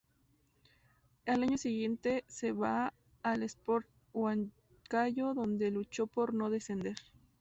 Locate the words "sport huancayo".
3.43-5.35